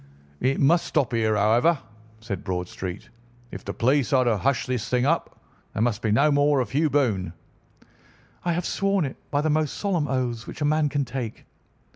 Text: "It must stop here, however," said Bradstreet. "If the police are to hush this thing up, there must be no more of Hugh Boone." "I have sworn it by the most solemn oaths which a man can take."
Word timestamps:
"It 0.39 0.59
must 0.59 0.87
stop 0.87 1.13
here, 1.13 1.35
however," 1.35 1.77
said 2.21 2.43
Bradstreet. 2.43 3.09
"If 3.51 3.63
the 3.63 3.71
police 3.75 4.11
are 4.13 4.23
to 4.23 4.35
hush 4.39 4.65
this 4.65 4.89
thing 4.89 5.05
up, 5.05 5.39
there 5.73 5.81
must 5.83 6.01
be 6.01 6.09
no 6.11 6.31
more 6.31 6.59
of 6.59 6.71
Hugh 6.71 6.89
Boone." 6.89 7.33
"I 8.43 8.53
have 8.53 8.65
sworn 8.65 9.05
it 9.05 9.17
by 9.29 9.41
the 9.41 9.51
most 9.51 9.75
solemn 9.75 10.07
oaths 10.07 10.47
which 10.47 10.59
a 10.61 10.65
man 10.65 10.89
can 10.89 11.05
take." 11.05 11.45